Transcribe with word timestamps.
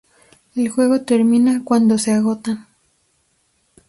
El 0.55 0.67
juego 0.67 1.01
termina 1.01 1.61
cuando 1.63 1.99
se 1.99 2.11
agotan. 2.11 2.65